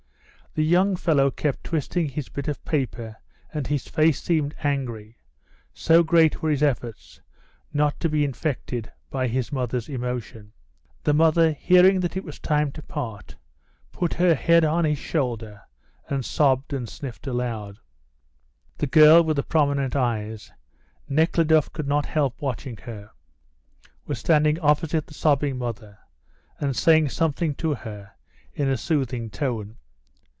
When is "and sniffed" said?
16.73-17.27